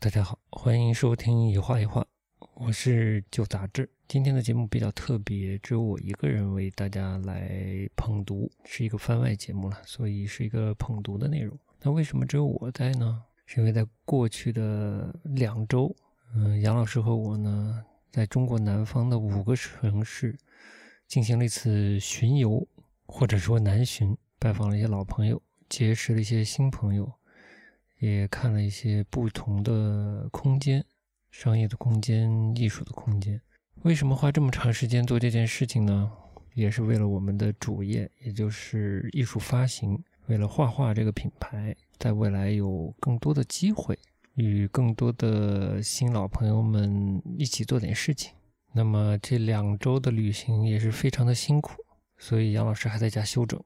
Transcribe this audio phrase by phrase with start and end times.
[0.00, 2.06] 大家好，欢迎收听一画一画，
[2.54, 3.90] 我是旧杂志。
[4.06, 7.50] 今天的节目比较特别，只有我一个人为大家来
[7.96, 11.58] 捧读，是一个番外节目了，所以是一个捧读的内容。
[11.82, 13.24] 那为什么只有我在呢？
[13.44, 15.92] 是因为在过去的两周，
[16.32, 20.38] 嗯，杨老师和我呢，在中国南方的五个城市
[21.08, 22.64] 进行了一次巡游，
[23.06, 27.12] 或者说南巡，拜访了一些老朋友，结识了一些新朋友。
[27.98, 30.84] 也看了一些不同的空间，
[31.30, 33.40] 商业的空间、艺术的空间。
[33.82, 36.10] 为什么花这么长时间做这件事情呢？
[36.54, 40.02] 也是为了我们的主业，也就是艺术发行。
[40.26, 43.96] 为了画画这个品牌，在未来有更多的机会，
[44.34, 48.32] 与更多的新老朋友们一起做点事情。
[48.72, 51.74] 那么这两周的旅行也是非常的辛苦，
[52.16, 53.60] 所以杨老师还在家休整。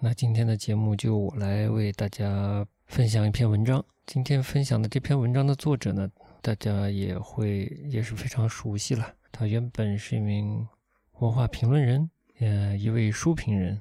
[0.00, 2.66] 那今天的节目就我来为大家。
[2.92, 3.82] 分享一篇文章。
[4.04, 6.06] 今天分享的这篇文章的作者呢，
[6.42, 9.14] 大家也会也是非常熟悉了。
[9.32, 10.68] 他原本是一名
[11.12, 13.80] 文化评论人，呃，一位书评人。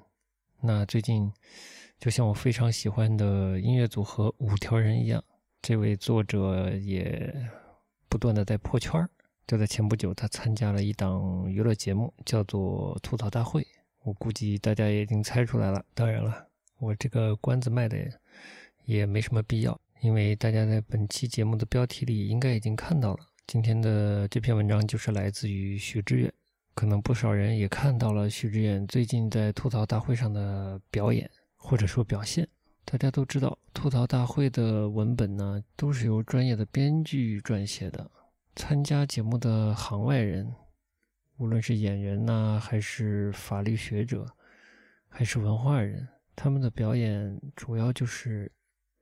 [0.62, 1.30] 那最近，
[2.00, 5.22] 就像我非常喜欢的音乐组合五条人一样，
[5.62, 7.36] 这位作者也
[8.08, 9.10] 不断的在破圈儿。
[9.46, 13.62] 就在前不久，他参加了一档娱乐节目，叫做《吐槽大会》。
[14.04, 15.84] 我估计大家也已经猜出来了。
[15.94, 17.98] 当然了，我这个关子卖的。
[18.86, 23.26] 也没什么必要，因为大家在本期节目的标题里应该已经看到了。
[23.48, 26.32] 今天的这篇文章就是来自于许知远，
[26.74, 32.48] 可能不少人也看到了许知远最近在吐槽大会上的表演或者说表现。
[32.86, 38.10] 大家都知道，吐槽大会的文本呢都是由专业的编剧撰写的，
[38.56, 40.54] 参加节目的行外人，
[41.38, 44.26] 无论是演员呐，还是法律学者，
[45.10, 48.52] 还是文化人，他们的表演主要就是。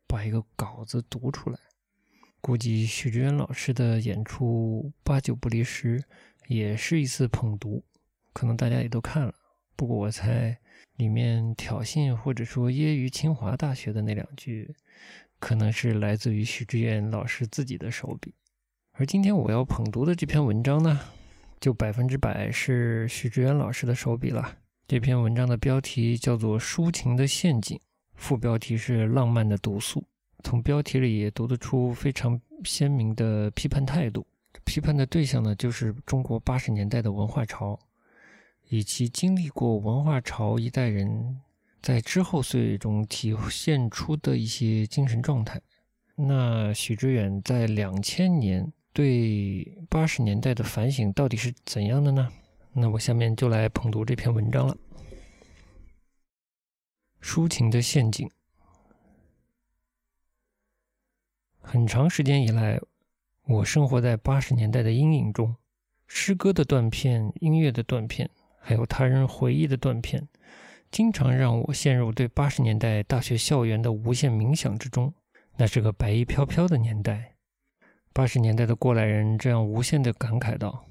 [0.09, 1.59] 把一个稿子读出来，
[2.41, 6.03] 估计许志远老师的演出八九不离十，
[6.47, 7.83] 也是一次捧读，
[8.33, 9.31] 可能大家也都看了。
[9.75, 10.57] 不过我猜
[10.95, 14.73] 里面挑衅或者说揶揄清华大学的那两句，
[15.39, 18.33] 可能是来自于许志远老师自己的手笔。
[18.93, 20.99] 而今天我要捧读的这篇文章呢，
[21.59, 24.57] 就百分之百是许志远老师的手笔了。
[24.87, 27.77] 这篇文章的标题叫做《抒情的陷阱》。
[28.19, 30.03] 副标题是“浪漫的毒素”，
[30.43, 34.27] 从标题里也读得出非常鲜明的批判态度。
[34.65, 37.79] 批判的对象呢，就是中国八十年代的文化潮，
[38.67, 41.39] 以及经历过文化潮一代人
[41.81, 45.59] 在之后岁月中体现出的一些精神状态。
[46.15, 52.29] 那许知远在两千年对八十年代的反省到底是怎样的呢？
[52.73, 54.77] 那我下面就来捧读这篇文章了。
[57.21, 58.29] 抒情的陷阱。
[61.61, 62.79] 很长时间以来，
[63.45, 65.55] 我生活在八十年代的阴影中。
[66.07, 68.27] 诗歌的断片、音乐的断片，
[68.59, 70.27] 还有他人回忆的断片，
[70.89, 75.13] 经常让我陷入对八十年代大学校园的无限冥想之中。
[75.57, 77.35] 那是个白衣飘飘的年代。
[78.11, 80.87] 八十年代的过来人这样无限的感慨道：“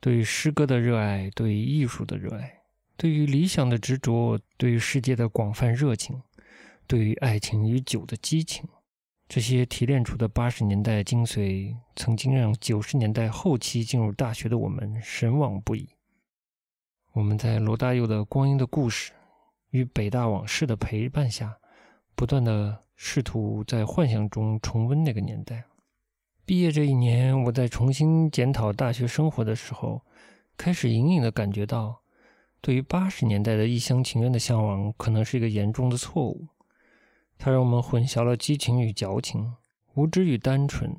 [0.00, 2.57] 对诗歌的热爱，对艺术的热爱。”
[2.98, 6.20] 对于理想的执着，对于世界的广泛热情，
[6.88, 8.68] 对于爱情与酒的激情，
[9.28, 15.88] 这些提炼出的八十年代精髓，曾经让九十年代后期进入大学的我们神往不已。
[17.12, 19.12] 我们在罗大佑的《光阴的故事》
[19.70, 21.56] 与北大往事的陪伴下，
[22.16, 25.64] 不断的试图在幻想中重温那个年代。
[26.44, 30.02] 毕业这一年，我在重新检讨大学生活的时候，
[30.56, 32.00] 开始隐隐的感觉到。
[32.60, 36.48] 对于八十年代的一厢情愿的向往，可能是一个严重的错误。
[37.38, 39.54] 它让我们混淆了激情与矫情、
[39.94, 40.96] 无知与单纯、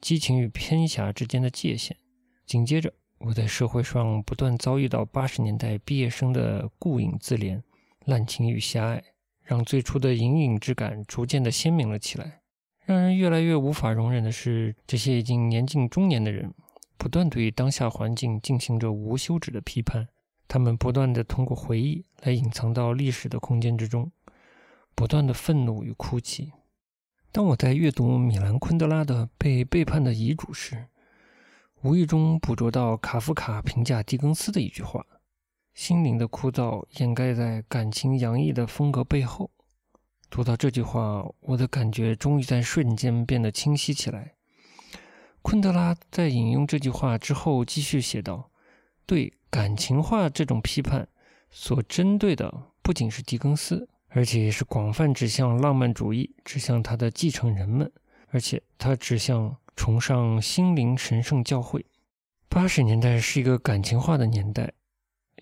[0.00, 1.96] 激情与偏狭之间的界限。
[2.44, 7.62] 紧接着，我在社会上不断遭遇到八十年代毕业生的顾影自怜、
[8.04, 9.02] 滥情与狭隘，
[9.42, 12.40] 让最初的隐隐之感逐渐的鲜明了起来。
[12.84, 16.54] 让人越来越无法容忍的是，这些已经年近中年的人，
[16.96, 20.08] 不断对当下环境进行着无休止的批判。
[20.48, 24.10] 他们不断地通过回忆来隐藏到历史的空间之中，
[24.94, 26.52] 不断的愤怒与哭泣。
[27.30, 30.86] 当我在阅读米兰昆德拉的《被背叛的遗嘱》时，
[31.82, 35.04] 无意中捕捉到卡夫卡评价狄更斯的一句话
[35.74, 39.50] ：“心灵的枯燥掩盖在感情洋溢的风格背后。”
[40.30, 44.34] 读到这句话，我的感觉终于在瞬间变得清晰起来。
[45.42, 48.50] 昆德拉在引用这句话之后，继续写道
[49.04, 51.08] ：“对。”感情化这种批判
[51.50, 52.52] 所针对的
[52.82, 57.90] 不仅是狄更斯，而且是广泛指向浪漫主义，指向他的继承人们，
[58.30, 61.84] 而且他指向崇尚心灵神圣教会。
[62.48, 64.72] 八十年代是一个感情化的年代，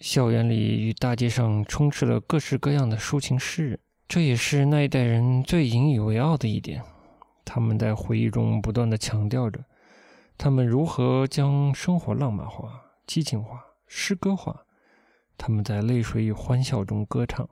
[0.01, 3.79] 校园里与大街上充斥了各式各样的抒情诗人，
[4.09, 6.83] 这也是那一代人最引以为傲的一点。
[7.45, 9.65] 他们在回忆中不断地强调着，
[10.37, 14.67] 他们如何将生活浪漫化、激情化、诗歌化。
[15.39, 17.49] 他们在泪水与欢笑中歌唱。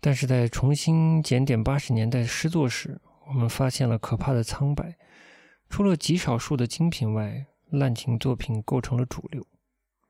[0.00, 4.96] 但是在重新检点八十年代诗作时，我们发现了可怕的苍白。
[5.68, 9.44] 除了极少数的精品外，滥情作品构成了主流。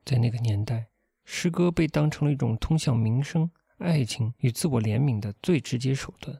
[0.05, 0.87] 在那个年代，
[1.25, 6.39] 诗歌被当成了一种通向民生、爱情与自我怜悯的最直接手段。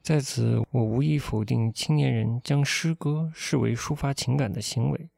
[0.00, 5.10] 在此，我无意否定青年人将诗歌视为抒发情感的行为。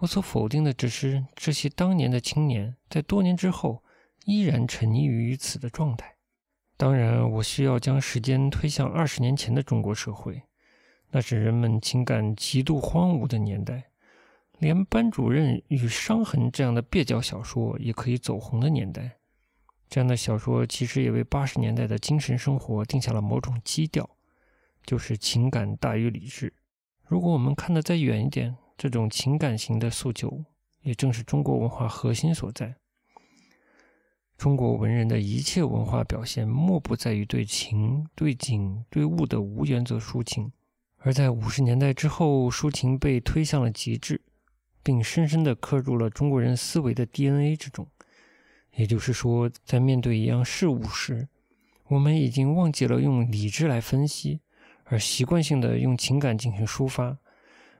[0.00, 3.82] 我所否定的只是这些当年的青年在多年之后
[4.24, 6.16] 依然沉溺于此的状态。
[6.76, 10.40] 当然，我需要将时间推向二十年前的中国社会，
[11.10, 13.90] 那是人们情感极度荒芜的年代。
[14.58, 19.18] 连班主任与伤痕这样的蹩脚小说也可以走红的年代，
[19.88, 24.08] 这样的小说其实也为八十年代的精神生活定下了某种基调，
[24.84, 26.52] 就是情感大于理智。
[27.04, 30.44] 如果我们看得再远一点，这种情感型的诉求，
[30.80, 32.76] 也正是中国文化核心所在。
[34.38, 40.52] 中国文人的一切文化表现，莫不在于对情、对景、对物的无原则抒情，
[40.98, 44.22] 而在五十年代之后，抒情被推向了极致。
[44.80, 47.86] 并深深地刻入了中国人思维的 DNA 之中。
[48.74, 51.28] 也就是说，在面对一样事物时，
[51.88, 54.40] 我们已经忘记了用理智来分析，
[54.84, 57.18] 而习惯性的用情感进行抒发。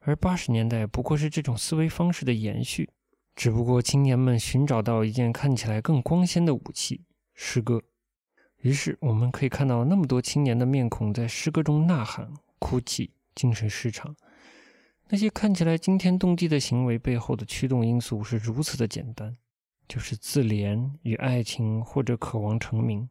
[0.09, 2.89] 而八十年代不过是这种思维方式的延续，
[3.37, 7.03] 只不过青年们寻找到一件看起来更光鲜的武器——
[7.37, 7.83] 诗歌。
[8.63, 14.17] 于是，我们可以看到那么多青年的面孔在诗歌中呐喊、哭泣、精神失常。
[15.11, 19.37] 那些看起来惊天动地的行为背后的驱动因素是如此的简单，
[19.87, 23.07] 就是自怜与爱情，或者渴望成名。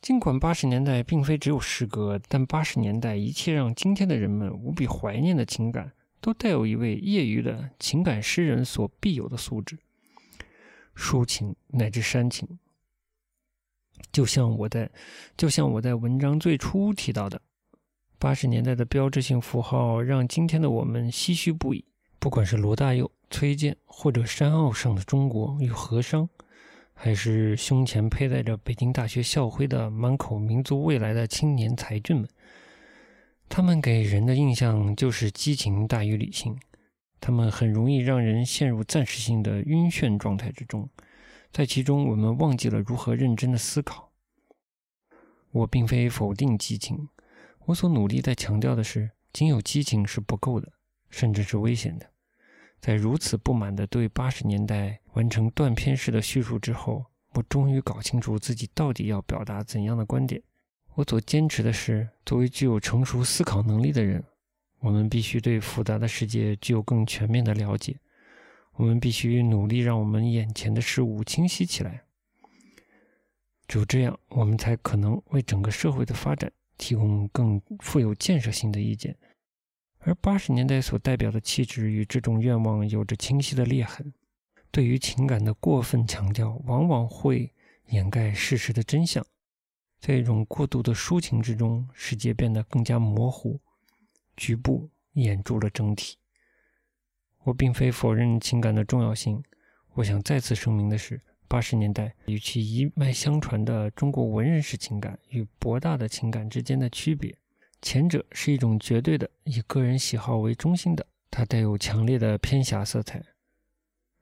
[0.00, 5.92] 尽管八十年代并非只有诗歌，但八十年代一切让今天的人们无比怀念的情感，
[6.26, 9.78] 都带有一位业余的情感诗人所必有的素质——
[10.96, 12.58] 抒情乃至煽情。
[14.10, 14.90] 就像我在，
[15.36, 17.40] 就像我在文章最初提到的。
[18.18, 21.84] 八十年代的标志性符号让今天的我们唏嘘不已。
[22.18, 26.28] 不管是罗大佑、崔健，或者山坳上的中国与和商，
[26.92, 32.28] 还是胸前佩戴着北京大学校徽的满口民族未来的青年才俊们，
[33.48, 36.58] 他们给人的印象就是激情大于理性。
[37.18, 40.88] 他们很容易让人陷入暂时性的晕眩状态之中，
[41.50, 44.12] 在其中我们忘记了如何认真的思考。
[45.50, 47.08] 我并非否定激情。
[47.64, 50.70] 我所努力在强调的是，仅有激情是不够的，
[51.08, 52.06] 甚至是危险的。
[52.78, 60.42] 在如此不满的对八十年代完成断片式的叙述之后，我终于搞清楚自己到底要表达怎样的观点。
[60.96, 64.24] 我所坚持的是，作为具有成熟思考能力的人，
[64.78, 67.98] 我们必须对复杂的世界具有更全面的了解。
[68.76, 72.04] 我们必须努力让我们眼前的事物清晰起来。
[73.68, 76.50] 只有这样，我们才可能为整个社会的发展。
[76.78, 79.16] 提供更富有建设性的意见，
[79.98, 84.12] 而八十年代所代表的气质与这种愿望有着清晰的裂痕。
[84.70, 87.50] 对于情感的过分强调，往往会
[87.88, 89.26] 掩盖事实的真相。
[90.00, 93.60] 在一种过度的抒情之中，世界变得更加模糊，
[94.36, 96.18] 局部掩住了整体。
[97.44, 99.42] 我并非否认情感的重要性，
[99.94, 101.20] 我想再次声明的是。
[101.48, 107.38] 八十年代与其一脉相传的中国文人式情感与博大的情感之间的区别，
[107.80, 113.20] 前者是一种绝对的以个人喜好为中心的，它带有强烈的偏狭色彩；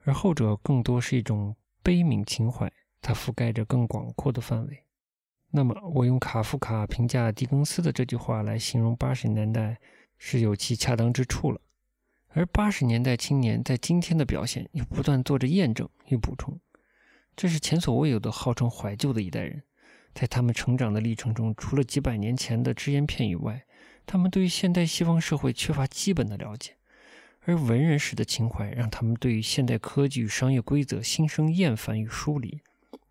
[0.04, 4.83] 而后者更多是一种悲悯情怀，它覆盖着更广阔的范围。
[5.56, 9.78] 那么，我用卡夫卡评价狄更斯的这句话来形容八十年代，
[10.18, 11.60] 是有其恰当之处了。
[12.30, 16.58] 而八十年代青年在今天的表现，又不断做着验证与补充。
[17.36, 19.62] 这是前所未有的号称怀旧的一代人，
[20.12, 23.64] 在他们成长的历程中，除了几百年前的只言片语外，
[24.04, 26.72] 他们对于现代西方社会缺乏基本的了解，
[27.42, 32.60] 而文人式的情怀让他们对于现代科技与商业规则心生厌烦与疏离。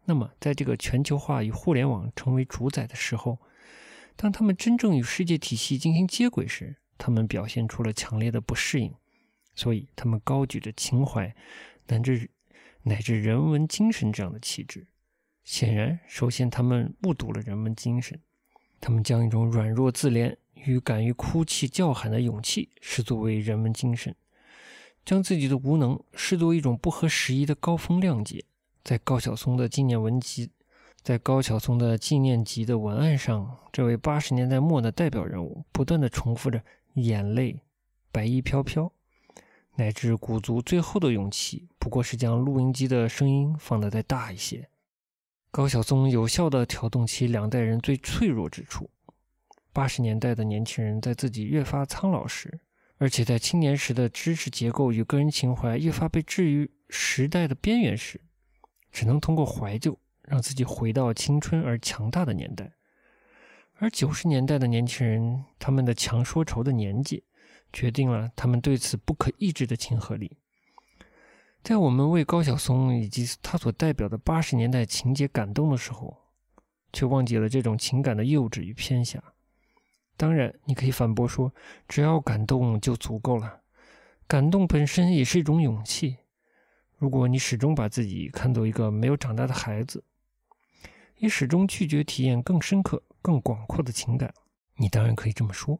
[0.05, 3.39] 那么，在这个全球化与互联网成为主宰的时候，
[4.15, 8.93] 当他们真正与世界体系进行接轨时，他们表现出了强烈的不适应，
[9.55, 11.35] 所以他们高举着情怀，
[11.87, 12.29] 乃至。
[12.85, 14.85] 乃至人文精神这样的旗帜，
[15.45, 18.19] 显然，首先他们误读了人文精神，
[18.81, 24.13] 他们将一种软弱自怜与敢于哭泣叫喊的勇气视作为人文精神，
[25.05, 28.43] 将自己的无能视作一种不合时宜的高风亮节。
[28.83, 30.51] 在高晓松的纪念文集，
[31.01, 36.61] 在高晓松的纪念集的文案上，这位八十年代末的代表人物不断的重复着
[36.95, 37.61] “眼泪
[38.11, 38.91] ”“白衣飘飘”，
[39.75, 44.67] 乃至鼓足最后的勇气，不过是将录音机的声音放得再大一些。
[45.49, 48.89] 高晓松有效地挑动起两代人最脆弱之处。
[49.71, 52.59] 八十年代的年轻人在自己越发苍老时，
[52.97, 58.19] 而且在青年时的知识结构与个人情怀越发被置于时代的边缘时，
[58.93, 62.71] 只能通过怀旧让自己回到青春而强大的年代。
[63.79, 67.23] 而九十年代的年轻人，他们的强说愁的年纪，
[67.73, 70.37] 决定了他们对此不可抑制的亲和力。
[71.63, 76.15] 在我们为高晓松以及他所代表的八十年代情节感动的时候，
[76.93, 79.21] 却忘记了这种情感的幼稚与偏狭。
[80.15, 81.51] 当然，你可以反驳说，
[81.87, 83.61] 只要感动就足够了，
[84.27, 86.17] 感动本身也是一种勇气。
[87.03, 90.01] 如果你始终把自己看作一个没有长大的孩子，
[91.17, 94.33] 也始终拒绝体验更深刻、更广阔的情感，
[94.77, 95.77] 你当然可以这么说。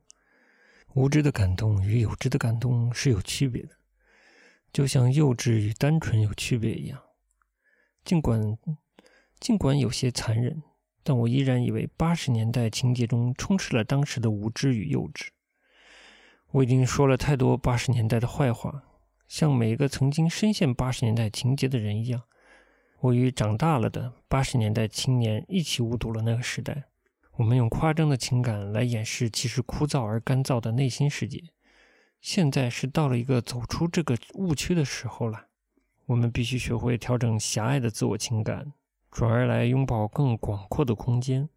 [0.96, 3.70] 无知的感动与有知的感动是有区别的。
[4.74, 7.02] 就像幼稚与单纯有区别一样，
[8.04, 8.58] 尽管
[9.40, 10.62] 尽管有些残忍，
[11.04, 15.30] 但我依然以为八十年代情节中充斥了当时的无知与幼稚。
[16.52, 18.84] 我已经说了太多八十年代的坏话，
[19.34, 22.22] 像每一个曾经深陷八十年代情节的人一样，
[23.00, 26.84] 我与长大了的八十年代青年一起误读了那个时代。
[27.38, 31.46] 我们用夸张的情感来掩饰其实枯燥而干燥的内心世界。
[32.22, 35.48] 现在是到了一个走出这个误区的时候了。
[36.06, 38.72] 我们必须学会调整狭隘的自我情感，
[39.10, 41.50] 转而来拥抱更广阔的空间。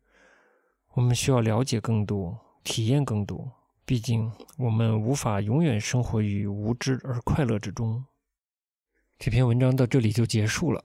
[0.95, 3.53] 我们需要了解更多，体验更多。
[3.87, 8.05] 毕竟，我们无法永远生活于无知而快乐之中。
[9.17, 10.85] 这篇文章到这里就结束了，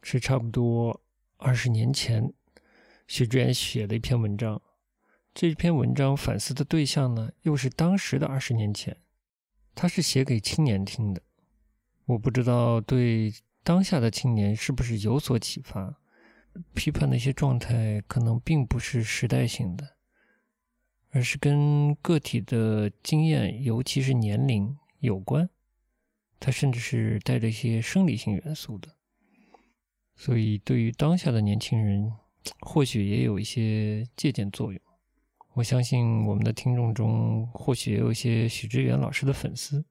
[0.00, 1.02] 是差不多
[1.38, 2.32] 二十年前
[3.08, 4.62] 徐志远写的一篇文章。
[5.34, 8.96] 这篇文章反思的对象呢，又是当时的二十年前，
[9.74, 11.20] 他是写给青年听的。
[12.06, 15.98] 我不知道对当下的青年是不是有所启发。
[16.74, 19.96] 批判的一些状态可能并不是时代性的，
[21.10, 25.48] 而是跟个体的经验，尤其是年龄有关。
[26.38, 28.88] 它甚至是带着一些生理性元素的，
[30.16, 32.10] 所以对于当下的年轻人，
[32.60, 34.80] 或许也有一些借鉴作用。
[35.52, 39.84] 我相信我们的听众中或许也有一些许知远老师的粉丝，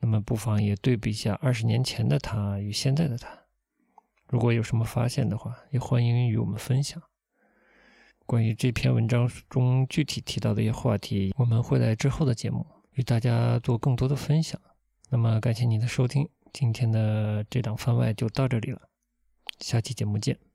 [0.00, 3.44] 那么不妨也对比一下二十年前的他与现在的他。
[4.26, 7.02] 如果有什么发现的话，也欢迎与我们分享。
[8.26, 14.60] 关于这篇文章中具体提到的一些话题，我们会在之后的节目与大家做更多的分享。
[15.10, 18.80] 那么感谢您的收听，今天的这档番外就到这里了，
[19.60, 20.53] 下期节目见。